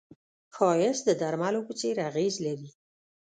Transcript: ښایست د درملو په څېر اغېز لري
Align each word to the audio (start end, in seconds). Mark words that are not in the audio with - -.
ښایست 0.55 1.03
د 1.05 1.09
درملو 1.21 1.61
په 1.67 1.73
څېر 1.79 1.95
اغېز 2.09 2.35
لري 2.45 2.69